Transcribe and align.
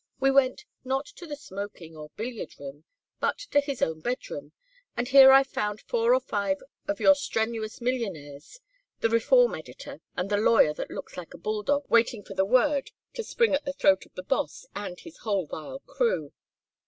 We 0.19 0.31
went, 0.31 0.65
not 0.83 1.05
to 1.17 1.27
the 1.27 1.35
smoking 1.35 1.95
or 1.95 2.09
billiard 2.15 2.59
room, 2.59 2.85
but 3.19 3.37
to 3.51 3.59
his 3.61 3.83
own 3.83 3.99
bedroom, 3.99 4.51
and 4.97 5.07
here 5.07 5.31
I 5.31 5.43
found 5.43 5.79
four 5.81 6.15
or 6.15 6.19
five 6.19 6.57
more 6.57 6.91
of 6.91 6.99
your 6.99 7.13
strenuous 7.13 7.79
millionaires, 7.81 8.59
the 9.01 9.09
reform 9.11 9.53
editor, 9.53 10.01
and 10.17 10.27
the 10.31 10.37
lawyer 10.37 10.73
that 10.73 10.89
looks 10.89 11.17
like 11.17 11.35
a 11.35 11.37
bull 11.37 11.61
dog 11.61 11.83
waiting 11.87 12.23
for 12.23 12.33
the 12.33 12.45
word 12.45 12.89
to 13.13 13.23
spring 13.23 13.53
at 13.53 13.63
the 13.65 13.73
throat 13.73 14.07
of 14.07 14.15
the 14.15 14.23
Boss 14.23 14.65
and 14.75 14.99
his 15.01 15.17
whole 15.19 15.45
vile 15.45 15.81
crew. 15.81 16.33